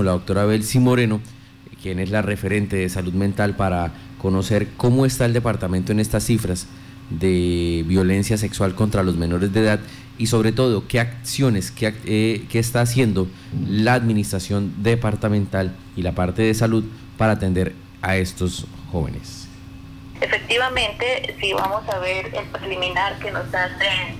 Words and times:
con 0.00 0.06
la 0.06 0.12
doctora 0.12 0.46
Belsi 0.46 0.78
Moreno, 0.78 1.20
quien 1.82 1.98
es 1.98 2.08
la 2.08 2.22
referente 2.22 2.74
de 2.76 2.88
salud 2.88 3.12
mental 3.12 3.54
para 3.54 3.92
conocer 4.16 4.68
cómo 4.78 5.04
está 5.04 5.26
el 5.26 5.34
departamento 5.34 5.92
en 5.92 6.00
estas 6.00 6.24
cifras 6.24 6.66
de 7.10 7.84
violencia 7.86 8.38
sexual 8.38 8.74
contra 8.74 9.02
los 9.02 9.18
menores 9.18 9.52
de 9.52 9.60
edad 9.60 9.80
y 10.16 10.28
sobre 10.28 10.52
todo 10.52 10.88
qué 10.88 11.00
acciones, 11.00 11.70
qué, 11.70 11.94
eh, 12.06 12.46
qué 12.48 12.58
está 12.58 12.80
haciendo 12.80 13.28
la 13.68 13.92
administración 13.92 14.72
departamental 14.78 15.76
y 15.96 16.00
la 16.00 16.12
parte 16.12 16.40
de 16.40 16.54
salud 16.54 16.82
para 17.18 17.32
atender 17.32 17.74
a 18.00 18.16
estos 18.16 18.64
jóvenes. 18.90 19.48
Efectivamente, 20.18 21.36
si 21.38 21.52
vamos 21.52 21.86
a 21.90 21.98
ver 21.98 22.34
el 22.34 22.46
preliminar 22.46 23.18
que 23.18 23.32
nos 23.32 23.52
hace 23.52 24.16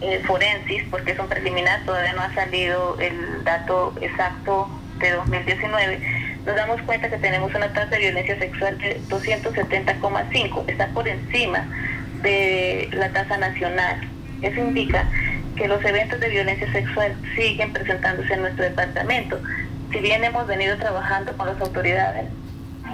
eh, 0.00 0.22
Forensis, 0.26 0.84
porque 0.90 1.10
es 1.10 1.18
un 1.18 1.26
preliminar, 1.26 1.84
todavía 1.84 2.12
no 2.12 2.22
ha 2.22 2.32
salido 2.34 2.96
el 3.00 3.42
dato 3.44 3.92
exacto 4.00 4.68
de 5.06 5.12
2019, 5.12 6.00
nos 6.46 6.56
damos 6.56 6.80
cuenta 6.82 7.10
que 7.10 7.18
tenemos 7.18 7.54
una 7.54 7.72
tasa 7.72 7.90
de 7.90 7.98
violencia 7.98 8.38
sexual 8.38 8.78
de 8.78 9.00
270,5, 9.08 10.64
está 10.68 10.86
por 10.88 11.06
encima 11.06 11.66
de 12.22 12.88
la 12.92 13.08
tasa 13.10 13.38
nacional. 13.38 14.00
Eso 14.42 14.60
indica 14.60 15.08
que 15.56 15.68
los 15.68 15.84
eventos 15.84 16.20
de 16.20 16.28
violencia 16.28 16.70
sexual 16.72 17.14
siguen 17.34 17.72
presentándose 17.72 18.32
en 18.32 18.42
nuestro 18.42 18.64
departamento. 18.64 19.40
Si 19.92 19.98
bien 19.98 20.22
hemos 20.24 20.46
venido 20.46 20.76
trabajando 20.76 21.36
con 21.36 21.46
las 21.46 21.60
autoridades, 21.60 22.26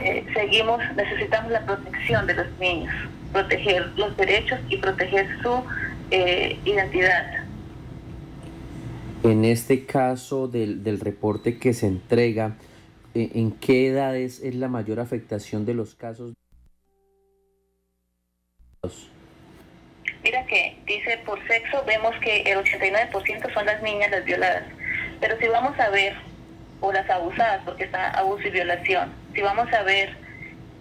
eh, 0.02 0.24
seguimos, 0.34 0.80
necesitamos 0.96 1.52
la 1.52 1.60
protección 1.60 2.26
de 2.26 2.34
los 2.34 2.46
niños, 2.58 2.94
proteger 3.32 3.86
los 3.96 4.16
derechos 4.16 4.58
y 4.68 4.78
proteger 4.78 5.28
su 5.42 5.64
eh, 6.10 6.58
identidad. 6.64 7.26
En 9.24 9.46
este 9.46 9.86
caso 9.86 10.48
del, 10.48 10.84
del 10.84 11.00
reporte 11.00 11.58
que 11.58 11.72
se 11.72 11.86
entrega, 11.86 12.58
eh, 13.14 13.30
¿en 13.34 13.52
qué 13.52 13.88
edades 13.88 14.40
es 14.40 14.54
la 14.54 14.68
mayor 14.68 15.00
afectación 15.00 15.64
de 15.64 15.72
los 15.72 15.94
casos? 15.94 16.34
Mira 20.22 20.44
que 20.44 20.76
dice 20.84 21.16
por 21.24 21.38
sexo, 21.48 21.82
vemos 21.86 22.14
que 22.20 22.42
el 22.42 22.58
89% 22.58 23.54
son 23.54 23.64
las 23.64 23.82
niñas 23.82 24.10
las 24.10 24.26
violadas. 24.26 24.64
Pero 25.20 25.38
si 25.38 25.48
vamos 25.48 25.78
a 25.80 25.88
ver, 25.88 26.14
o 26.82 26.92
las 26.92 27.08
abusadas, 27.08 27.62
porque 27.64 27.84
está 27.84 28.10
abuso 28.10 28.46
y 28.46 28.50
violación, 28.50 29.10
si 29.34 29.40
vamos 29.40 29.72
a 29.72 29.82
ver 29.84 30.14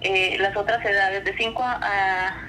eh, 0.02 0.36
las 0.40 0.54
otras 0.58 0.86
edades, 0.86 1.24
de 1.24 1.34
5 1.38 1.64
a, 1.64 2.42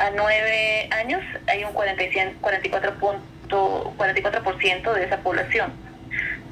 a 0.00 0.10
9 0.10 0.88
años, 0.90 1.22
hay 1.46 1.62
un 1.62 1.70
44%, 1.72 3.20
44 3.50 4.94
de 4.94 5.04
esa 5.04 5.18
población. 5.18 5.72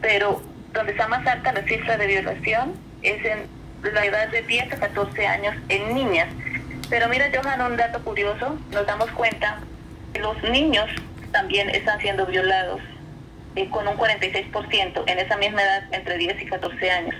Pero 0.01 0.43
donde 0.73 0.93
está 0.93 1.09
más 1.09 1.27
alta 1.27 1.53
la 1.53 1.63
cifra 1.63 1.97
de 1.97 2.07
violación 2.07 2.75
es 3.03 3.25
en 3.25 3.47
la 3.83 4.05
edad 4.05 4.29
de 4.29 4.43
10 4.43 4.73
a 4.73 4.77
14 4.77 5.27
años 5.27 5.55
en 5.69 5.95
niñas. 5.95 6.29
Pero 6.91 7.09
mira, 7.09 7.31
Johan, 7.35 7.61
un 7.61 7.77
dato 7.77 8.03
curioso, 8.03 8.59
nos 8.73 8.87
damos 8.87 9.11
cuenta 9.13 9.61
que 10.13 10.21
los 10.21 10.43
niños 10.43 10.89
también 11.33 11.69
están 11.71 12.01
siendo 12.01 12.27
violados 12.27 12.81
eh, 13.57 13.69
con 13.71 13.87
un 13.87 13.97
46% 13.97 15.03
en 15.07 15.19
esa 15.19 15.37
misma 15.37 15.63
edad, 15.63 15.83
entre 15.93 16.17
10 16.17 16.43
y 16.43 16.47
14 16.47 16.91
años. 16.91 17.15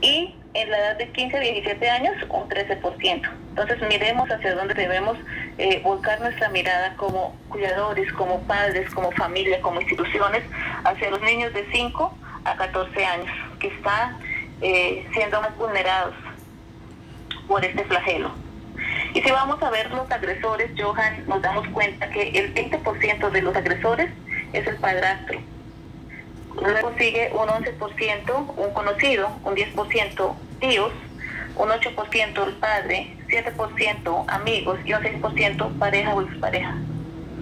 Y 0.00 0.34
en 0.62 0.70
la 0.70 0.78
edad 0.78 0.96
de 0.96 1.08
15 1.10 1.36
a 1.36 1.40
17 1.40 1.90
años, 1.90 2.14
un 2.28 2.48
13%. 2.48 3.30
Entonces 3.50 3.78
miremos 3.88 4.30
hacia 4.30 4.54
dónde 4.54 4.74
debemos 4.74 5.16
eh, 5.56 5.80
volcar 5.82 6.20
nuestra 6.20 6.48
mirada 6.48 6.94
como 6.96 7.36
cuidadores, 7.48 8.12
como 8.12 8.40
padres, 8.42 8.92
como 8.94 9.10
familia, 9.12 9.60
como 9.60 9.80
instituciones, 9.80 10.42
hacia 10.84 11.10
los 11.10 11.20
niños 11.22 11.52
de 11.54 11.66
5 11.72 12.18
a 12.44 12.56
14 12.56 13.04
años, 13.04 13.30
que 13.58 13.68
están 13.68 14.18
eh, 14.60 15.06
siendo 15.12 15.40
más 15.40 15.56
vulnerados 15.56 16.14
por 17.46 17.64
este 17.64 17.84
flagelo. 17.84 18.30
Y 19.14 19.22
si 19.22 19.30
vamos 19.30 19.62
a 19.62 19.70
ver 19.70 19.90
los 19.90 20.10
agresores, 20.10 20.70
Johan, 20.76 21.26
nos 21.26 21.40
damos 21.42 21.66
cuenta 21.68 22.10
que 22.10 22.30
el 22.30 22.54
20% 22.54 23.30
de 23.30 23.42
los 23.42 23.56
agresores 23.56 24.10
es 24.52 24.66
el 24.66 24.76
padrastro. 24.76 25.40
Luego 26.60 26.92
sigue 26.98 27.30
un 27.32 27.48
11% 27.48 28.54
un 28.56 28.72
conocido, 28.72 29.30
un 29.44 29.54
10% 29.54 30.34
tíos, 30.60 30.92
un 31.56 31.68
8% 31.68 32.46
el 32.46 32.54
padre, 32.54 33.16
7% 33.28 34.24
amigos 34.28 34.78
y 34.84 34.92
un 34.92 35.02
6% 35.02 35.78
pareja 35.78 36.14
o 36.14 36.22
expareja. 36.22 36.74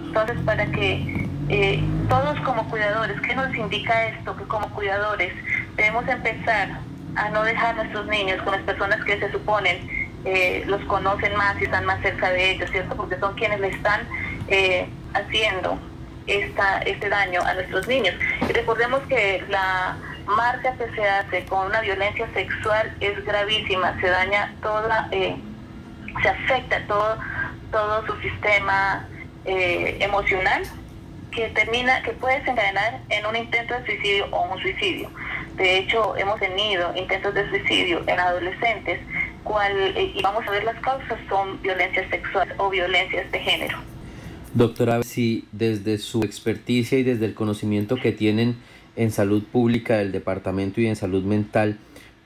Entonces, 0.05 0.37
para 0.45 0.65
que 0.67 1.27
eh, 1.49 1.83
todos 2.09 2.39
como 2.41 2.67
cuidadores, 2.69 3.19
¿qué 3.21 3.35
nos 3.35 3.55
indica 3.55 4.07
esto? 4.07 4.35
Que 4.35 4.43
como 4.45 4.69
cuidadores 4.71 5.33
debemos 5.75 6.07
empezar 6.07 6.79
a 7.15 7.29
no 7.29 7.43
dejar 7.43 7.79
a 7.79 7.83
nuestros 7.83 8.07
niños 8.07 8.41
con 8.43 8.53
las 8.53 8.61
personas 8.61 9.03
que 9.05 9.19
se 9.19 9.31
suponen 9.31 10.07
eh, 10.25 10.63
los 10.67 10.81
conocen 10.85 11.35
más 11.37 11.59
y 11.61 11.65
están 11.65 11.85
más 11.85 12.01
cerca 12.01 12.29
de 12.31 12.51
ellos, 12.51 12.69
¿cierto? 12.71 12.95
Porque 12.97 13.17
son 13.17 13.33
quienes 13.35 13.59
le 13.61 13.69
están 13.69 14.01
eh, 14.49 14.89
haciendo 15.13 15.79
esta, 16.25 16.79
este 16.79 17.07
daño 17.07 17.41
a 17.41 17.53
nuestros 17.53 17.87
niños. 17.87 18.13
Y 18.41 18.51
recordemos 18.51 18.99
que 19.07 19.43
la 19.47 19.95
marca 20.27 20.73
que 20.73 20.93
se 20.95 21.07
hace 21.07 21.45
con 21.45 21.67
una 21.67 21.81
violencia 21.81 22.27
sexual 22.33 22.95
es 22.99 23.23
gravísima, 23.25 23.99
se 24.01 24.07
daña 24.07 24.53
toda, 24.61 25.07
eh, 25.11 25.35
se 26.21 26.29
afecta 26.29 26.85
todo, 26.87 27.17
todo 27.71 28.05
su 28.05 28.21
sistema 28.21 29.07
emocional 29.45 30.63
que 31.31 31.49
termina, 31.49 32.01
que 32.01 32.11
puede 32.13 32.39
desencadenar 32.39 32.99
en 33.09 33.25
un 33.25 33.35
intento 33.35 33.75
de 33.75 33.85
suicidio 33.85 34.25
o 34.31 34.53
un 34.53 34.59
suicidio. 34.59 35.09
De 35.55 35.77
hecho, 35.77 36.17
hemos 36.17 36.39
tenido 36.39 36.95
intentos 36.95 37.33
de 37.33 37.47
suicidio 37.49 38.03
en 38.07 38.19
adolescentes 38.19 38.99
cual, 39.43 39.71
eh, 39.95 40.13
y 40.15 40.21
vamos 40.21 40.45
a 40.47 40.51
ver 40.51 40.63
las 40.63 40.79
causas, 40.81 41.17
son 41.29 41.61
violencia 41.61 42.07
sexual 42.09 42.53
o 42.57 42.69
violencias 42.69 43.31
de 43.31 43.39
género. 43.39 43.77
Doctora, 44.53 45.03
si 45.03 45.47
desde 45.51 45.99
su 45.99 46.23
experticia 46.23 46.97
y 46.97 47.03
desde 47.03 47.25
el 47.25 47.35
conocimiento 47.35 47.97
que 47.97 48.11
tienen 48.11 48.57
en 48.97 49.11
salud 49.11 49.43
pública 49.43 49.97
del 49.97 50.11
departamento 50.11 50.81
y 50.81 50.87
en 50.87 50.97
salud 50.97 51.23
mental, 51.23 51.77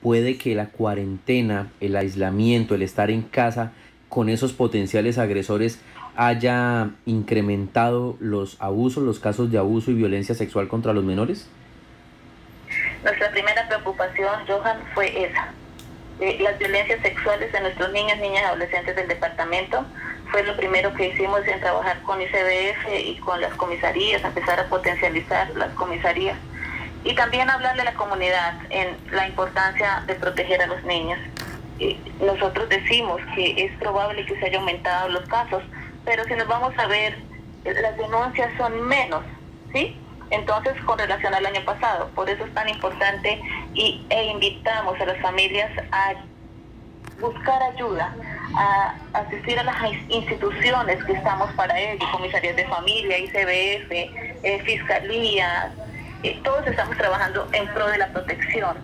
puede 0.02 0.36
que 0.36 0.54
la 0.56 0.66
cuarentena, 0.66 1.70
el 1.80 1.94
aislamiento, 1.94 2.74
el 2.74 2.82
estar 2.82 3.10
en 3.10 3.22
casa 3.22 3.72
con 4.08 4.28
esos 4.28 4.52
potenciales 4.52 5.18
agresores 5.18 5.80
haya 6.16 6.90
incrementado 7.06 8.16
los 8.20 8.60
abusos, 8.60 9.02
los 9.02 9.20
casos 9.20 9.50
de 9.50 9.58
abuso 9.58 9.90
y 9.90 9.94
violencia 9.94 10.34
sexual 10.34 10.68
contra 10.68 10.92
los 10.92 11.04
menores? 11.04 11.48
Nuestra 13.02 13.30
primera 13.30 13.66
preocupación, 13.68 14.32
Johan, 14.46 14.78
fue 14.94 15.24
esa, 15.24 15.52
las 16.40 16.58
violencias 16.58 17.00
sexuales 17.00 17.52
de 17.52 17.60
nuestros 17.60 17.92
niños, 17.92 18.18
niñas 18.18 18.42
y 18.42 18.46
adolescentes 18.46 18.96
del 18.96 19.08
departamento. 19.08 19.84
Fue 20.30 20.42
lo 20.44 20.56
primero 20.56 20.94
que 20.94 21.08
hicimos 21.08 21.46
en 21.46 21.60
trabajar 21.60 22.00
con 22.02 22.20
ICBF 22.20 23.06
y 23.06 23.16
con 23.18 23.40
las 23.40 23.54
comisarías, 23.54 24.24
empezar 24.24 24.60
a 24.60 24.68
potencializar 24.68 25.54
las 25.56 25.72
comisarías. 25.74 26.36
Y 27.04 27.14
también 27.14 27.50
hablarle 27.50 27.82
a 27.82 27.86
la 27.86 27.94
comunidad 27.94 28.54
en 28.70 28.96
la 29.10 29.26
importancia 29.26 30.04
de 30.06 30.14
proteger 30.14 30.62
a 30.62 30.66
los 30.66 30.82
niños. 30.84 31.18
nosotros 32.20 32.68
decimos 32.68 33.20
que 33.34 33.64
es 33.64 33.72
probable 33.78 34.24
que 34.24 34.38
se 34.38 34.46
haya 34.46 34.58
aumentado 34.58 35.08
los 35.08 35.28
casos, 35.28 35.62
pero 36.04 36.24
si 36.24 36.34
nos 36.34 36.46
vamos 36.46 36.72
a 36.78 36.86
ver, 36.86 37.18
las 37.64 37.96
denuncias 37.96 38.50
son 38.56 38.80
menos, 38.82 39.24
¿sí? 39.72 39.96
Entonces, 40.30 40.72
con 40.84 40.98
relación 40.98 41.34
al 41.34 41.44
año 41.44 41.62
pasado, 41.64 42.08
por 42.14 42.28
eso 42.30 42.44
es 42.44 42.54
tan 42.54 42.68
importante 42.68 43.40
y, 43.74 44.06
e 44.08 44.24
invitamos 44.26 44.98
a 44.98 45.04
las 45.04 45.20
familias 45.20 45.70
a 45.92 46.14
buscar 47.20 47.62
ayuda, 47.62 48.14
a 48.56 48.94
asistir 49.12 49.58
a 49.58 49.62
las 49.62 49.76
instituciones 50.08 51.04
que 51.04 51.12
estamos 51.12 51.50
para 51.52 51.78
ello, 51.78 52.04
comisarías 52.10 52.56
de 52.56 52.66
familia, 52.66 53.18
ICBF, 53.18 53.92
eh, 54.42 54.62
fiscalía, 54.64 55.72
todos 56.42 56.66
estamos 56.66 56.96
trabajando 56.96 57.48
en 57.52 57.66
pro 57.68 57.86
de 57.88 57.98
la 57.98 58.08
protección 58.08 58.76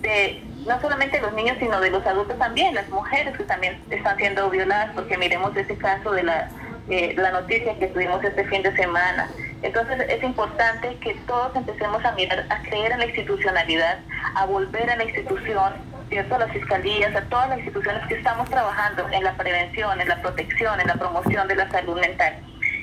de 0.00 0.42
no 0.66 0.80
solamente 0.80 1.20
los 1.20 1.32
niños, 1.32 1.56
sino 1.58 1.80
de 1.80 1.90
los 1.90 2.04
adultos 2.06 2.38
también, 2.38 2.74
las 2.74 2.88
mujeres 2.88 3.36
que 3.36 3.44
también 3.44 3.80
están 3.90 4.16
siendo 4.16 4.48
violadas, 4.50 4.90
porque 4.94 5.16
miremos 5.16 5.56
ese 5.56 5.76
caso 5.76 6.12
de 6.12 6.22
la, 6.22 6.48
eh, 6.88 7.14
la 7.16 7.30
noticia 7.32 7.78
que 7.78 7.88
tuvimos 7.88 8.22
este 8.22 8.44
fin 8.44 8.62
de 8.62 8.74
semana 8.76 9.28
entonces 9.62 10.00
es 10.08 10.22
importante 10.22 10.96
que 10.96 11.14
todos 11.26 11.54
empecemos 11.54 12.04
a 12.04 12.12
mirar, 12.12 12.46
a 12.50 12.62
creer 12.62 12.92
en 12.92 12.98
la 12.98 13.06
institucionalidad, 13.06 13.98
a 14.34 14.44
volver 14.44 14.90
a 14.90 14.96
la 14.96 15.04
institución, 15.04 15.72
¿cierto? 16.08 16.34
a 16.34 16.38
las 16.40 16.50
fiscalías, 16.50 17.14
a 17.14 17.22
todas 17.22 17.48
las 17.48 17.58
instituciones 17.58 18.04
que 18.08 18.14
estamos 18.14 18.50
trabajando 18.50 19.08
en 19.10 19.22
la 19.22 19.34
prevención, 19.34 20.00
en 20.00 20.08
la 20.08 20.20
protección, 20.20 20.80
en 20.80 20.88
la 20.88 20.94
promoción 20.94 21.46
de 21.46 21.54
la 21.54 21.70
salud 21.70 21.98
mental. 22.00 22.34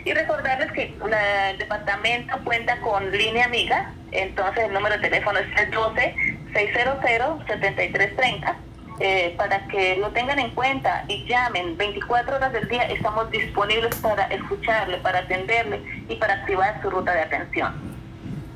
Y 0.09 0.13
recordarles 0.13 0.71
que 0.71 0.85
el 0.85 1.57
departamento 1.59 2.35
cuenta 2.43 2.81
con 2.81 3.11
línea 3.11 3.45
amiga, 3.45 3.93
entonces 4.11 4.63
el 4.63 4.73
número 4.73 4.95
de 4.95 5.01
teléfono 5.01 5.37
es 5.37 5.61
el 5.61 5.69
12 5.69 6.15
600 6.51 7.45
7330 7.45 8.57
eh, 8.99 9.35
para 9.37 9.67
que 9.67 9.97
lo 9.97 10.09
tengan 10.09 10.39
en 10.39 10.49
cuenta 10.55 11.05
y 11.07 11.27
llamen 11.27 11.77
24 11.77 12.37
horas 12.37 12.51
del 12.51 12.67
día, 12.67 12.85
estamos 12.85 13.29
disponibles 13.29 13.93
para 13.97 14.23
escucharle, 14.23 14.97
para 14.97 15.19
atenderle 15.19 15.79
y 16.09 16.15
para 16.15 16.41
activar 16.41 16.81
su 16.81 16.89
ruta 16.89 17.13
de 17.13 17.21
atención. 17.21 17.73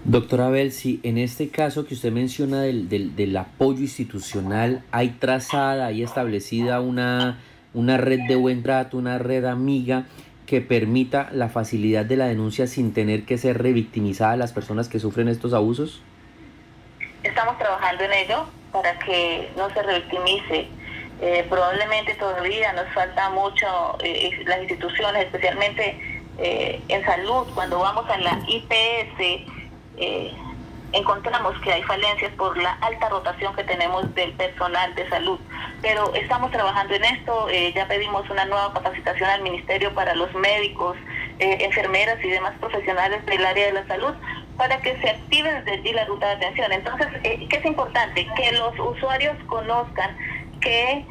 Doctora 0.06 0.50
Belsi, 0.50 1.02
en 1.04 1.20
este 1.20 1.50
caso 1.50 1.86
que 1.86 1.94
usted 1.94 2.12
menciona 2.12 2.64
del, 2.64 2.90
del, 2.90 3.16
del, 3.16 3.38
apoyo 3.38 3.82
institucional, 3.82 4.82
¿hay 4.90 5.10
trazada, 5.10 5.86
hay 5.86 6.02
establecida 6.02 6.82
una, 6.82 7.38
una 7.76 7.98
red 7.98 8.22
de 8.28 8.36
buen 8.36 8.64
trato, 8.64 8.98
una 8.98 9.20
red 9.20 9.46
amiga 9.46 10.08
que 10.46 10.62
permita 10.62 11.30
la 11.32 11.50
facilidad 11.50 12.06
de 12.06 12.18
la 12.18 12.26
denuncia 12.26 12.68
sin 12.68 12.94
tener 12.94 13.24
que 13.24 13.38
ser 13.38 13.62
revictimizadas 13.62 14.38
las 14.38 14.54
personas 14.54 14.90
que 14.90 15.00
sufren 15.00 15.28
estos 15.28 15.54
abusos? 15.54 16.02
Estamos 17.24 17.58
trabajando 17.58 18.04
en 18.04 18.14
ello 18.14 18.46
para 18.72 18.98
que 19.00 19.50
no 19.56 19.70
se 19.70 19.82
revictimice. 19.82 20.68
Eh, 21.22 21.46
probablemente 21.50 22.16
todavía 22.16 22.74
nos 22.74 22.88
falta 22.94 23.30
mucho 23.30 23.98
eh, 24.04 24.44
las 24.46 24.60
instituciones, 24.60 25.26
especialmente 25.26 26.22
eh, 26.38 26.82
en 26.90 27.06
salud, 27.06 27.48
cuando 27.54 27.80
vamos 27.80 28.10
a 28.10 28.18
la 28.18 28.40
IPS, 28.48 29.54
encontramos 30.94 31.60
que 31.62 31.74
hay 31.74 31.84
falencias 31.84 32.32
por 32.34 32.56
la 32.58 32.74
alta 32.82 33.10
rotación 33.10 33.56
que 33.56 33.64
tenemos 33.64 34.14
del 34.16 34.32
personal 34.34 34.94
de 34.96 35.10
salud. 35.10 35.40
Pero 35.82 36.14
estamos 36.14 36.52
trabajando 36.52 36.94
en 36.94 37.04
esto, 37.04 37.50
eh, 37.50 37.74
ya 37.74 37.88
pedimos 37.88 38.30
una 38.30 38.46
nueva 38.46 38.74
capacitación 38.74 39.30
al 39.30 39.42
Ministerio 39.42 39.94
para 39.94 40.16
los 40.16 40.34
médicos, 40.34 40.96
eh, 41.40 41.58
enfermeras 41.62 42.24
y 42.24 42.30
demás 42.30 42.54
profesionales 42.60 43.26
del 43.26 43.46
área 43.46 43.66
de 43.66 43.74
la 43.74 43.88
salud 43.88 44.14
para 44.58 44.78
que 44.82 44.96
se 45.02 45.10
active 45.10 45.52
desde 45.52 45.72
allí 45.72 45.94
la 45.94 46.06
ruta 46.06 46.28
de 46.28 46.34
atención. 46.34 46.72
Entonces, 46.72 47.08
¿qué 47.24 47.58
es 47.58 47.66
importante? 47.66 48.28
Que 48.36 48.52
los 48.52 48.80
usuarios 48.80 49.36
conozcan 49.48 50.16
que 50.62 51.06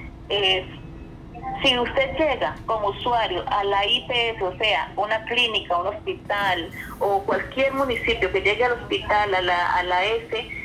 si 1.63 1.79
usted 1.79 2.17
llega 2.17 2.57
como 2.67 2.89
usuario 2.89 3.45
a 3.47 3.65
la 3.65 3.87
IPS, 3.87 4.43
o 4.43 4.57
sea, 4.57 4.93
una 4.97 5.25
clínica, 5.25 5.77
un 5.77 5.89
hospital 5.89 6.71
o 6.99 7.23
cualquier 7.23 7.73
municipio 7.75 8.31
que 8.33 8.43
llegue 8.43 8.65
al 8.65 8.73
hospital, 8.73 9.35
a 9.35 9.41
la, 9.41 9.73
a 9.75 9.83
la 9.85 10.05
S, 10.05 10.63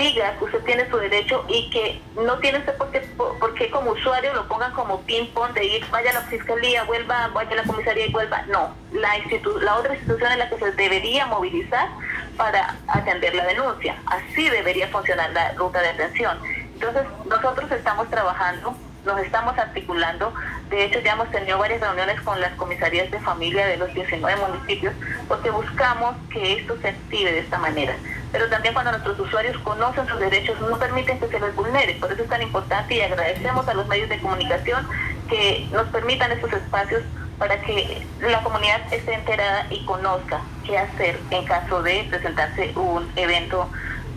diga 0.00 0.36
que 0.38 0.44
usted 0.44 0.64
tiene 0.64 0.88
su 0.88 0.96
derecho 0.96 1.44
y 1.48 1.68
que 1.70 2.00
no 2.16 2.38
tiene 2.38 2.58
usted 2.58 2.76
por 2.76 3.54
qué, 3.54 3.70
como 3.70 3.92
usuario 3.92 4.32
lo 4.32 4.48
pongan 4.48 4.72
como 4.72 5.00
ping-pong 5.02 5.52
de 5.52 5.64
ir, 5.64 5.86
vaya 5.90 6.10
a 6.10 6.14
la 6.14 6.22
fiscalía, 6.22 6.84
vuelva, 6.84 7.28
vaya 7.28 7.52
a 7.52 7.56
la 7.56 7.62
comisaría 7.64 8.06
y 8.06 8.10
vuelva. 8.10 8.42
No, 8.48 8.74
la, 8.92 9.18
institu 9.18 9.58
la 9.60 9.76
otra 9.76 9.94
institución 9.94 10.32
en 10.32 10.38
la 10.38 10.48
que 10.48 10.58
se 10.58 10.72
debería 10.72 11.26
movilizar 11.26 11.88
para 12.36 12.76
atender 12.88 13.34
la 13.34 13.46
denuncia. 13.46 13.96
Así 14.06 14.48
debería 14.48 14.88
funcionar 14.88 15.30
la 15.32 15.52
ruta 15.52 15.80
de 15.82 15.88
atención. 15.88 16.38
Entonces, 16.74 17.02
nosotros 17.26 17.70
estamos 17.70 18.08
trabajando 18.08 18.74
nos 19.04 19.20
estamos 19.20 19.56
articulando. 19.58 20.32
De 20.68 20.84
hecho, 20.84 21.00
ya 21.00 21.12
hemos 21.12 21.30
tenido 21.30 21.58
varias 21.58 21.80
reuniones 21.80 22.20
con 22.20 22.40
las 22.40 22.52
comisarías 22.54 23.10
de 23.10 23.18
familia 23.20 23.66
de 23.66 23.76
los 23.76 23.92
19 23.92 24.40
municipios 24.48 24.94
porque 25.28 25.50
buscamos 25.50 26.16
que 26.32 26.54
esto 26.54 26.76
se 26.80 26.88
active 26.88 27.32
de 27.32 27.40
esta 27.40 27.58
manera. 27.58 27.96
Pero 28.32 28.48
también 28.48 28.74
cuando 28.74 28.92
nuestros 28.92 29.18
usuarios 29.18 29.58
conocen 29.58 30.06
sus 30.06 30.20
derechos 30.20 30.60
no 30.60 30.78
permiten 30.78 31.18
que 31.18 31.28
se 31.28 31.40
les 31.40 31.54
vulnere. 31.56 31.94
Por 31.94 32.12
eso 32.12 32.22
es 32.22 32.28
tan 32.28 32.42
importante 32.42 32.94
y 32.94 33.00
agradecemos 33.00 33.66
a 33.66 33.74
los 33.74 33.86
medios 33.88 34.08
de 34.08 34.18
comunicación 34.20 34.86
que 35.28 35.68
nos 35.72 35.86
permitan 35.88 36.30
estos 36.32 36.52
espacios 36.52 37.02
para 37.38 37.60
que 37.62 38.06
la 38.20 38.42
comunidad 38.42 38.80
esté 38.92 39.14
enterada 39.14 39.66
y 39.70 39.84
conozca 39.86 40.42
qué 40.66 40.78
hacer 40.78 41.18
en 41.30 41.44
caso 41.46 41.82
de 41.82 42.06
presentarse 42.10 42.72
un 42.76 43.10
evento 43.16 43.68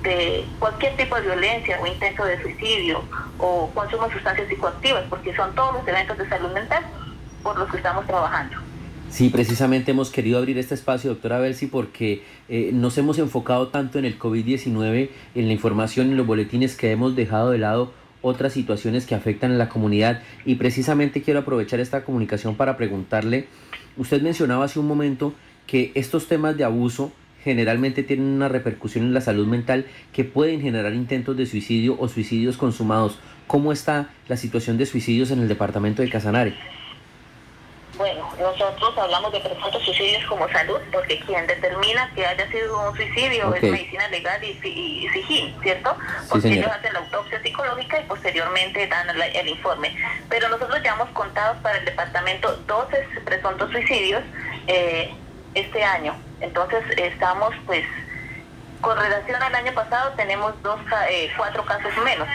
de 0.03 0.45
cualquier 0.59 0.95
tipo 0.95 1.15
de 1.15 1.21
violencia 1.21 1.79
o 1.81 1.87
intento 1.87 2.25
de 2.25 2.41
suicidio 2.41 3.01
o 3.39 3.69
consumo 3.73 4.07
de 4.07 4.13
sustancias 4.13 4.47
psicoactivas, 4.47 5.03
porque 5.09 5.35
son 5.35 5.55
todos 5.55 5.73
los 5.73 5.87
eventos 5.87 6.17
de 6.17 6.29
salud 6.29 6.51
mental 6.51 6.83
por 7.41 7.57
los 7.57 7.69
que 7.71 7.77
estamos 7.77 8.05
trabajando. 8.05 8.57
Sí, 9.09 9.29
precisamente 9.29 9.91
hemos 9.91 10.09
querido 10.09 10.39
abrir 10.39 10.57
este 10.57 10.73
espacio, 10.73 11.11
doctora 11.11 11.37
Belsi, 11.37 11.67
porque 11.67 12.23
eh, 12.49 12.71
nos 12.73 12.97
hemos 12.97 13.19
enfocado 13.19 13.67
tanto 13.67 13.99
en 13.99 14.05
el 14.05 14.17
COVID-19, 14.17 15.09
en 15.35 15.47
la 15.47 15.53
información, 15.53 16.09
en 16.09 16.17
los 16.17 16.25
boletines 16.25 16.75
que 16.75 16.91
hemos 16.91 17.15
dejado 17.15 17.51
de 17.51 17.59
lado 17.59 17.93
otras 18.23 18.53
situaciones 18.53 19.05
que 19.05 19.13
afectan 19.13 19.51
a 19.51 19.55
la 19.55 19.69
comunidad 19.69 20.23
y 20.45 20.55
precisamente 20.55 21.21
quiero 21.21 21.41
aprovechar 21.41 21.79
esta 21.79 22.03
comunicación 22.03 22.55
para 22.55 22.77
preguntarle, 22.77 23.47
usted 23.97 24.21
mencionaba 24.21 24.65
hace 24.65 24.79
un 24.79 24.87
momento 24.87 25.33
que 25.67 25.91
estos 25.93 26.27
temas 26.27 26.57
de 26.57 26.63
abuso 26.63 27.11
generalmente 27.43 28.03
tienen 28.03 28.25
una 28.25 28.47
repercusión 28.47 29.05
en 29.05 29.13
la 29.13 29.21
salud 29.21 29.47
mental 29.47 29.85
que 30.13 30.23
pueden 30.23 30.61
generar 30.61 30.93
intentos 30.93 31.37
de 31.37 31.45
suicidio 31.45 31.97
o 31.99 32.07
suicidios 32.07 32.57
consumados. 32.57 33.19
¿Cómo 33.47 33.71
está 33.71 34.09
la 34.27 34.37
situación 34.37 34.77
de 34.77 34.85
suicidios 34.85 35.31
en 35.31 35.41
el 35.41 35.47
departamento 35.47 36.01
de 36.01 36.09
Casanare? 36.09 36.55
Bueno, 37.97 38.27
nosotros 38.39 38.97
hablamos 38.97 39.31
de 39.31 39.39
presuntos 39.39 39.83
suicidios 39.83 40.25
como 40.25 40.49
salud, 40.49 40.79
porque 40.91 41.19
quien 41.19 41.45
determina 41.45 42.11
que 42.15 42.25
haya 42.25 42.49
sido 42.49 42.89
un 42.89 42.95
suicidio 42.95 43.53
es 43.53 43.61
medicina 43.61 44.07
legal 44.07 44.43
y, 44.43 44.57
y, 44.67 45.55
¿cierto? 45.61 45.95
Porque 46.27 46.47
ellos 46.47 46.71
hacen 46.71 46.91
la 46.91 46.99
autopsia 46.99 47.39
psicológica 47.43 48.01
y 48.01 48.05
posteriormente 48.05 48.87
dan 48.87 49.07
el 49.09 49.47
informe. 49.47 49.95
Pero 50.27 50.49
nosotros 50.49 50.81
ya 50.83 50.93
hemos 50.93 51.09
contado 51.09 51.61
para 51.61 51.77
el 51.77 51.85
departamento 51.85 52.57
12 52.65 52.97
presuntos 53.25 53.71
suicidios 53.71 54.23
eh, 54.65 55.13
este 55.53 55.83
año. 55.83 56.15
Entonces 56.41 56.83
estamos 56.97 57.53
pues 57.65 57.85
con 58.81 58.97
relación 58.97 59.41
al 59.41 59.55
año 59.55 59.73
pasado 59.73 60.11
tenemos 60.17 60.61
dos 60.61 60.79
eh, 61.09 61.31
cuatro 61.37 61.63
casos 61.63 61.91
menos 62.03 62.27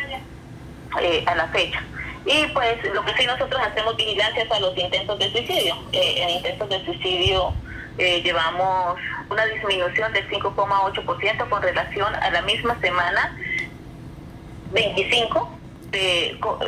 eh, 1.01 1.25
a 1.27 1.35
la 1.35 1.49
fecha. 1.49 1.83
Y 2.25 2.47
pues 2.49 2.83
lo 2.93 3.05
que 3.05 3.15
sí 3.15 3.27
nosotros 3.27 3.61
hacemos 3.61 3.97
vigilancias 3.97 4.51
a 4.51 4.61
los 4.61 4.77
intentos 4.77 5.19
de 5.19 5.31
suicidio. 5.31 5.77
Eh, 5.93 6.23
en 6.23 6.31
intentos 6.31 6.69
de 6.69 6.85
suicidio 6.85 7.55
llevamos 7.99 8.97
una 9.29 9.45
disminución 9.47 10.13
del 10.13 10.29
5,8% 10.31 11.49
con 11.49 11.63
relación 11.63 12.15
a 12.15 12.31
la 12.31 12.43
misma 12.43 12.79
semana 12.81 13.37
25 14.71 15.58
de, 15.91 16.37
con 16.41 16.59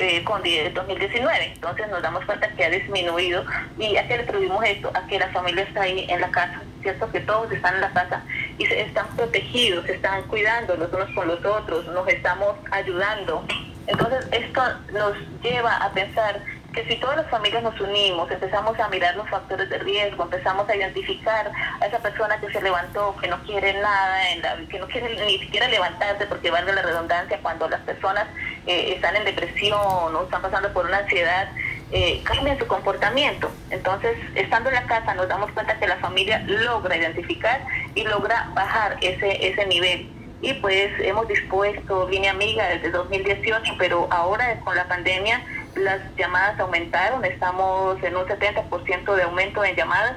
2019. 0.43 1.53
Entonces 1.55 1.89
nos 1.89 2.03
damos 2.03 2.25
cuenta 2.25 2.49
que 2.49 2.65
ha 2.65 2.71
disminuido. 2.71 3.45
¿Y 3.79 3.97
a 3.97 4.07
qué 4.07 4.17
le 4.17 4.23
atribuimos 4.25 4.65
esto? 4.65 4.91
A 4.95 5.07
que 5.07 5.19
la 5.19 5.29
familia 5.29 5.65
está 5.65 5.83
ahí 5.83 6.07
en 6.09 6.21
la 6.21 6.31
casa, 6.31 6.63
¿cierto? 6.83 7.11
Que 7.11 7.21
todos 7.21 7.51
están 7.53 7.75
en 7.75 7.81
la 7.83 7.93
casa 7.93 8.23
y 8.59 8.67
se 8.67 8.81
están 8.83 9.07
protegidos, 9.17 9.87
se 9.87 9.95
están 9.95 10.23
cuidando 10.25 10.77
los 10.77 10.93
unos 10.93 11.11
con 11.15 11.29
los 11.29 11.45
otros, 11.45 11.87
nos 11.87 12.09
estamos 12.09 12.57
ayudando. 12.71 13.45
Entonces 13.87 14.27
esto 14.33 14.63
nos 14.93 15.15
lleva 15.43 15.77
a 15.77 15.91
pensar 15.93 16.41
que 16.73 16.87
si 16.87 16.97
todas 16.97 17.17
las 17.17 17.29
familias 17.29 17.63
nos 17.63 17.81
unimos, 17.81 18.31
empezamos 18.31 18.79
a 18.79 18.89
mirar 18.89 19.17
los 19.17 19.29
factores 19.29 19.69
de 19.69 19.79
riesgo, 19.79 20.23
empezamos 20.25 20.69
a 20.69 20.77
identificar 20.77 21.51
a 21.81 21.87
esa 21.87 21.99
persona 21.99 22.41
que 22.41 22.53
se 22.53 22.63
levantó, 22.63 23.17
que 23.21 23.29
no 23.29 23.43
quiere 23.43 23.75
nada, 23.75 24.31
en 24.33 24.43
la, 24.43 24.57
que 24.69 24.79
no 24.79 24.87
quiere 24.87 25.17
ni 25.27 25.39
siquiera 25.39 25.69
levantarse 25.69 26.27
porque 26.27 26.51
valga 26.51 26.73
la 26.73 26.83
redundancia, 26.83 27.41
cuando 27.43 27.69
las 27.69 27.81
personas 27.81 28.27
eh, 28.67 28.93
están 28.95 29.17
en 29.17 29.25
depresión 29.25 30.15
o 30.15 30.23
están 30.23 30.43
pasando 30.43 30.73
por 30.73 30.87
una 30.87 30.99
ansiedad, 30.99 31.51
eh, 31.93 32.23
cambian 32.25 32.59
su 32.59 32.67
comportamiento. 32.67 33.51
Entonces, 33.71 34.17
estando 34.35 34.69
en 34.69 34.77
la 34.77 34.85
casa 34.85 35.15
nos 35.15 35.29
damos 35.29 35.51
cuenta 35.53 35.79
que 35.79 35.87
la 35.87 35.97
familia 35.97 36.43
logra 36.47 36.97
identificar 36.97 37.65
y 37.95 38.05
logra 38.05 38.51
bajar 38.55 38.97
ese, 39.01 39.49
ese 39.49 39.67
nivel. 39.67 40.09
Y 40.43 40.55
pues 40.55 40.91
hemos 41.01 41.29
dispuesto 41.29 42.09
línea 42.09 42.31
amiga 42.31 42.67
desde 42.69 42.91
2018, 42.91 43.75
pero 43.79 44.09
ahora 44.11 44.59
con 44.61 44.75
la 44.75 44.89
pandemia 44.89 45.43
las 45.75 46.01
llamadas 46.17 46.59
aumentaron, 46.59 47.25
estamos 47.25 48.03
en 48.03 48.17
un 48.17 48.25
70% 48.25 49.15
de 49.15 49.23
aumento 49.23 49.65
en 49.65 49.77
llamadas, 49.77 50.17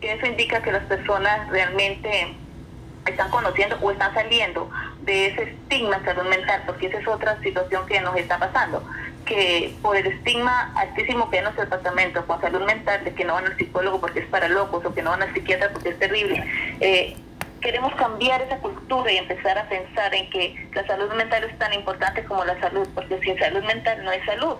que 0.00 0.12
eso 0.12 0.26
indica 0.26 0.62
que 0.62 0.72
las 0.72 0.84
personas 0.84 1.48
realmente 1.50 2.34
están 3.06 3.30
conociendo 3.30 3.76
o 3.82 3.90
están 3.90 4.14
saliendo 4.14 4.70
de 5.04 5.26
ese 5.26 5.42
estigma 5.42 6.02
salud 6.04 6.28
mental, 6.28 6.62
porque 6.66 6.86
esa 6.86 6.98
es 6.98 7.08
otra 7.08 7.40
situación 7.42 7.86
que 7.86 8.00
nos 8.00 8.16
está 8.16 8.38
pasando, 8.38 8.82
que 9.24 9.74
por 9.82 9.96
el 9.96 10.06
estigma 10.06 10.72
altísimo 10.76 11.30
que 11.30 11.36
hay 11.36 11.38
en 11.40 11.44
nuestro 11.44 11.64
departamento 11.64 12.26
con 12.26 12.40
salud 12.40 12.62
mental, 12.64 13.04
de 13.04 13.14
que 13.14 13.24
no 13.24 13.34
van 13.34 13.46
al 13.46 13.56
psicólogo 13.56 14.00
porque 14.00 14.20
es 14.20 14.26
para 14.26 14.48
locos 14.48 14.84
o 14.84 14.94
que 14.94 15.02
no 15.02 15.10
van 15.10 15.22
al 15.22 15.32
psiquiatra 15.34 15.70
porque 15.72 15.90
es 15.90 15.98
terrible, 15.98 16.44
eh, 16.80 17.16
queremos 17.60 17.94
cambiar 17.94 18.42
esa 18.42 18.58
cultura 18.58 19.10
y 19.10 19.16
empezar 19.16 19.56
a 19.58 19.68
pensar 19.68 20.14
en 20.14 20.28
que 20.30 20.68
la 20.74 20.86
salud 20.86 21.12
mental 21.14 21.44
es 21.44 21.58
tan 21.58 21.72
importante 21.72 22.22
como 22.24 22.44
la 22.44 22.60
salud, 22.60 22.86
porque 22.94 23.18
sin 23.20 23.38
salud 23.38 23.64
mental 23.64 24.04
no 24.04 24.10
hay 24.10 24.20
salud. 24.22 24.56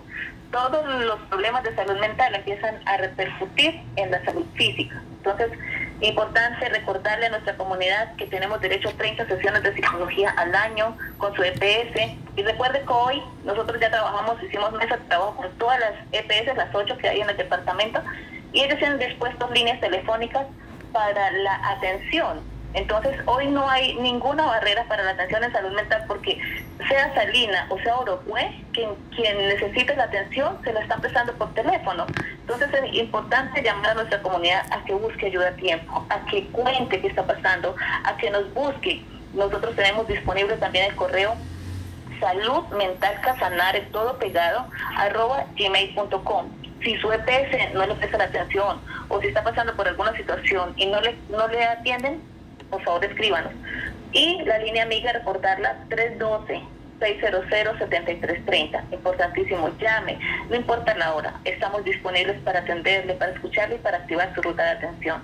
Todos 0.51 0.87
los 1.03 1.19
problemas 1.29 1.63
de 1.63 1.75
salud 1.75 1.99
mental 1.99 2.33
empiezan 2.33 2.75
a 2.85 2.97
repercutir 2.97 3.79
en 3.95 4.09
la 4.09 4.23
salud 4.25 4.45
física. 4.55 5.01
Entonces, 5.17 5.51
importante 6.07 6.69
recordarle 6.69 7.27
a 7.27 7.29
nuestra 7.29 7.55
comunidad 7.55 8.15
que 8.15 8.27
tenemos 8.27 8.61
derecho 8.61 8.89
a 8.89 8.93
30 8.93 9.27
sesiones 9.27 9.63
de 9.63 9.73
psicología 9.73 10.33
al 10.37 10.53
año 10.53 10.97
con 11.17 11.35
su 11.35 11.43
EPS. 11.43 12.17
Y 12.35 12.43
recuerde 12.43 12.81
que 12.81 12.93
hoy 12.93 13.21
nosotros 13.43 13.79
ya 13.79 13.89
trabajamos, 13.89 14.41
hicimos 14.43 14.71
mesa 14.73 14.97
de 14.97 15.03
trabajo 15.05 15.35
con 15.35 15.51
todas 15.57 15.79
las 15.79 15.93
EPS, 16.11 16.55
las 16.55 16.73
ocho 16.73 16.97
que 16.97 17.09
hay 17.09 17.21
en 17.21 17.29
el 17.29 17.37
departamento, 17.37 18.01
y 18.51 18.63
ellos 18.63 18.81
han 18.83 18.99
dispuesto 18.99 19.49
líneas 19.51 19.79
telefónicas 19.79 20.45
para 20.91 21.31
la 21.31 21.69
atención 21.71 22.54
Entonces, 22.75 23.17
hoy 23.25 23.47
no 23.47 23.69
hay 23.69 23.95
ninguna 23.95 24.45
barrera 24.45 24.83
para 24.87 25.03
la 25.03 25.11
atención 25.11 25.43
en 25.43 25.51
salud 25.51 25.71
mental 25.71 26.03
porque 26.07 26.39
sea 26.87 27.13
Salina 27.15 27.67
o 27.69 27.79
sea 27.79 27.95
Orocue, 27.97 28.63
quien, 28.73 28.89
quien 29.15 29.37
necesite 29.37 29.95
la 29.95 30.03
atención 30.03 30.57
se 30.63 30.73
la 30.73 30.81
está 30.81 30.97
prestando 30.97 31.33
por 31.33 31.53
teléfono. 31.53 32.05
Entonces, 32.41 32.69
es 32.73 32.93
importante 32.93 33.61
llamar 33.61 33.91
a 33.91 33.95
nuestra 33.95 34.21
comunidad 34.21 34.65
a 34.71 34.83
que 34.83 34.93
busque 34.93 35.27
ayuda 35.27 35.49
a 35.49 35.55
tiempo, 35.55 36.05
a 36.09 36.25
que 36.25 36.45
cuente 36.47 37.01
qué 37.01 37.07
está 37.07 37.25
pasando, 37.25 37.75
a 38.03 38.17
que 38.17 38.29
nos 38.29 38.53
busque. 38.53 39.03
Nosotros 39.33 39.75
tenemos 39.75 40.07
disponible 40.07 40.55
también 40.57 40.85
el 40.85 40.95
correo 40.95 41.35
salud 42.19 42.63
mental 42.77 43.21
todo 43.91 44.17
pegado, 44.17 44.67
arroba 44.97 45.45
gmail.com. 45.55 46.45
Si 46.83 46.97
su 46.97 47.11
EPS 47.11 47.73
no 47.73 47.85
le 47.85 47.95
presta 47.95 48.17
la 48.17 48.25
atención 48.25 48.79
o 49.09 49.19
si 49.21 49.27
está 49.27 49.43
pasando 49.43 49.75
por 49.75 49.87
alguna 49.87 50.15
situación 50.15 50.73
y 50.75 50.85
no 50.85 51.01
le, 51.01 51.15
no 51.29 51.47
le 51.47 51.63
atienden, 51.63 52.21
por 52.69 52.83
favor 52.83 53.03
escríbanos. 53.05 53.51
Y 54.11 54.41
la 54.45 54.59
línea 54.59 54.83
amiga, 54.83 55.11
recordarla 55.11 55.83
312-600-7330. 56.99 58.93
Importantísimo, 58.93 59.69
llame, 59.77 60.19
no 60.49 60.55
importa 60.55 60.95
la 60.97 61.13
hora, 61.13 61.39
estamos 61.43 61.83
disponibles 61.83 62.39
para 62.41 62.59
atenderle, 62.59 63.15
para 63.15 63.33
escucharle 63.33 63.75
y 63.75 63.79
para 63.79 63.97
activar 63.97 64.33
su 64.33 64.41
ruta 64.41 64.63
de 64.63 64.69
atención. 64.69 65.21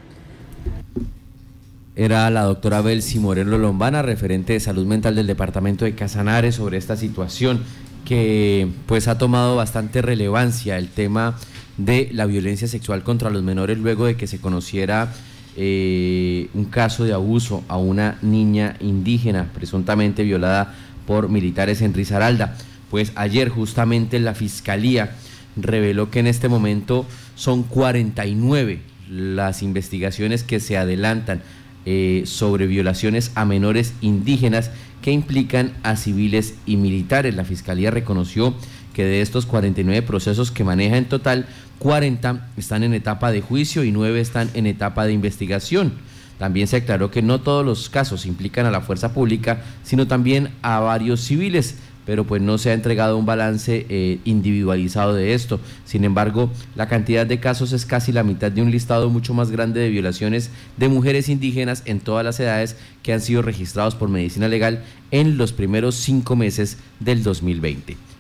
Era 1.95 2.29
la 2.29 2.43
doctora 2.43 2.81
Belsi 2.81 3.19
Moreno 3.19 3.57
Lombana, 3.57 4.01
referente 4.01 4.53
de 4.53 4.61
salud 4.61 4.85
mental 4.85 5.15
del 5.15 5.27
departamento 5.27 5.83
de 5.85 5.93
Casanare, 5.93 6.51
sobre 6.51 6.77
esta 6.77 6.95
situación 6.95 7.63
que 8.05 8.67
pues 8.87 9.07
ha 9.07 9.17
tomado 9.17 9.55
bastante 9.55 10.01
relevancia 10.01 10.77
el 10.77 10.89
tema 10.89 11.37
de 11.77 12.09
la 12.11 12.25
violencia 12.25 12.67
sexual 12.67 13.03
contra 13.03 13.29
los 13.29 13.43
menores 13.43 13.77
luego 13.77 14.05
de 14.05 14.15
que 14.15 14.27
se 14.27 14.39
conociera 14.39 15.13
eh, 15.57 16.49
un 16.53 16.65
caso 16.65 17.03
de 17.03 17.13
abuso 17.13 17.63
a 17.67 17.77
una 17.77 18.17
niña 18.21 18.75
indígena 18.79 19.49
presuntamente 19.53 20.23
violada 20.23 20.73
por 21.05 21.29
militares 21.29 21.81
en 21.81 21.93
Risaralda. 21.93 22.55
Pues 22.89 23.11
ayer 23.15 23.49
justamente 23.49 24.19
la 24.19 24.33
fiscalía 24.33 25.11
reveló 25.55 26.09
que 26.09 26.19
en 26.19 26.27
este 26.27 26.49
momento 26.49 27.05
son 27.35 27.63
49 27.63 28.81
las 29.09 29.61
investigaciones 29.61 30.43
que 30.43 30.59
se 30.59 30.77
adelantan 30.77 31.41
eh, 31.85 32.23
sobre 32.25 32.67
violaciones 32.67 33.31
a 33.35 33.43
menores 33.43 33.93
indígenas 34.01 34.71
que 35.01 35.11
implican 35.11 35.73
a 35.83 35.95
civiles 35.95 36.55
y 36.65 36.77
militares. 36.77 37.35
La 37.35 37.43
Fiscalía 37.43 37.91
reconoció 37.91 38.53
que 38.93 39.03
de 39.03 39.21
estos 39.21 39.45
49 39.45 40.01
procesos 40.03 40.51
que 40.51 40.63
maneja 40.63 40.97
en 40.97 41.05
total, 41.05 41.47
40 41.81 42.49
están 42.57 42.83
en 42.83 42.93
etapa 42.93 43.31
de 43.31 43.41
juicio 43.41 43.83
y 43.83 43.91
9 43.91 44.21
están 44.21 44.51
en 44.53 44.67
etapa 44.67 45.07
de 45.07 45.13
investigación. 45.13 45.93
También 46.37 46.67
se 46.67 46.75
aclaró 46.77 47.09
que 47.09 47.23
no 47.23 47.41
todos 47.41 47.65
los 47.65 47.89
casos 47.89 48.27
implican 48.27 48.67
a 48.67 48.71
la 48.71 48.81
fuerza 48.81 49.15
pública, 49.15 49.63
sino 49.83 50.05
también 50.05 50.49
a 50.61 50.79
varios 50.79 51.21
civiles, 51.21 51.77
pero 52.05 52.23
pues 52.23 52.39
no 52.39 52.59
se 52.59 52.69
ha 52.69 52.73
entregado 52.73 53.17
un 53.17 53.25
balance 53.25 53.87
eh, 53.89 54.19
individualizado 54.25 55.15
de 55.15 55.33
esto. 55.33 55.59
Sin 55.83 56.03
embargo, 56.03 56.51
la 56.75 56.87
cantidad 56.87 57.25
de 57.25 57.39
casos 57.39 57.73
es 57.73 57.87
casi 57.87 58.11
la 58.11 58.23
mitad 58.23 58.51
de 58.51 58.61
un 58.61 58.69
listado 58.69 59.09
mucho 59.09 59.33
más 59.33 59.49
grande 59.49 59.79
de 59.79 59.89
violaciones 59.89 60.51
de 60.77 60.87
mujeres 60.87 61.29
indígenas 61.29 61.81
en 61.85 61.99
todas 61.99 62.23
las 62.23 62.39
edades 62.39 62.77
que 63.01 63.11
han 63.11 63.21
sido 63.21 63.41
registrados 63.41 63.95
por 63.95 64.07
medicina 64.07 64.47
legal 64.47 64.83
en 65.09 65.35
los 65.35 65.51
primeros 65.51 65.95
cinco 65.95 66.35
meses 66.35 66.77
del 66.99 67.23
2020. 67.23 68.10